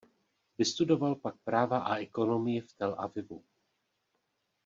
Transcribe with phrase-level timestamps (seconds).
[0.57, 3.43] Vystudoval pak práva a ekonomii v Tel Avivu.